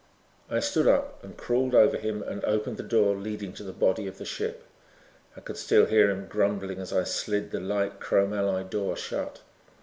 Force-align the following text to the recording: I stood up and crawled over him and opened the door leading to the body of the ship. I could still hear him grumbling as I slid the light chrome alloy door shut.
I 0.49 0.59
stood 0.61 0.87
up 0.87 1.23
and 1.23 1.37
crawled 1.37 1.75
over 1.75 1.95
him 1.95 2.23
and 2.23 2.43
opened 2.43 2.77
the 2.77 2.81
door 2.81 3.13
leading 3.15 3.53
to 3.53 3.63
the 3.63 3.71
body 3.71 4.07
of 4.07 4.17
the 4.17 4.25
ship. 4.25 4.63
I 5.37 5.41
could 5.41 5.57
still 5.57 5.85
hear 5.85 6.09
him 6.09 6.25
grumbling 6.25 6.79
as 6.79 6.91
I 6.91 7.03
slid 7.03 7.51
the 7.51 7.59
light 7.59 7.99
chrome 7.99 8.33
alloy 8.33 8.63
door 8.63 8.97
shut. 8.97 9.41